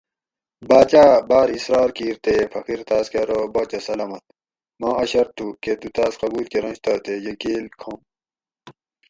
[0.69, 4.23] باۤچاۤ اۤ باۤر اصرار کِیر تے فقیر تاۤس کہ ارو باچہ سلامت
[4.79, 7.97] ما اۤ شرط تھو کہ تُو تاۤس قبُول کرنش تہ تے یہ گیل کھم